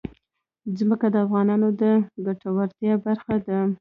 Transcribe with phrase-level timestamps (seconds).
[0.77, 1.81] ځمکه د افغانانو د
[2.25, 3.59] ګټورتیا برخه ده.